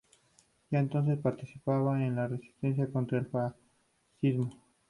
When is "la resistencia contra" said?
2.15-3.19